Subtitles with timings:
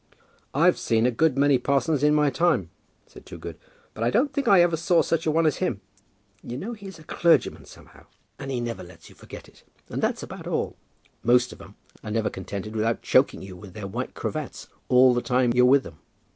[0.55, 2.71] "I've seen a good many parsons in my time,"
[3.05, 3.59] said Toogood;
[3.93, 5.79] "but I don't think I ever saw such a one as him.
[6.41, 8.07] You know he is a clergyman somehow,
[8.39, 10.75] and he never lets you forget it; but that's about all.
[11.23, 15.21] Most of 'em are never contented without choking you with their white cravats all the
[15.21, 15.99] time you're with 'em.